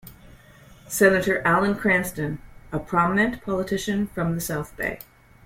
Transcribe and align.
Senator 0.87 1.43
Alan 1.45 1.75
Cranston, 1.75 2.41
a 2.71 2.79
prominent 2.79 3.43
politician 3.43 4.07
from 4.07 4.33
the 4.33 4.41
South 4.41 4.75
Bay. 4.75 4.97